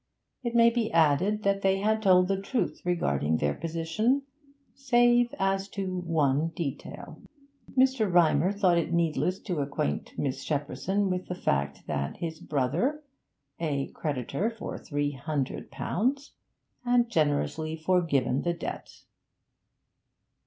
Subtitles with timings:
[0.41, 4.23] It may be added that they had told the truth regarding their position
[4.73, 7.21] save as to one detail:
[7.77, 8.11] Mr.
[8.11, 13.03] Rymer thought it needless to acquaint Miss Shepperson with the fact that his brother,
[13.59, 16.31] a creditor for three hundred pounds,
[16.83, 19.03] had generously forgiven the debt.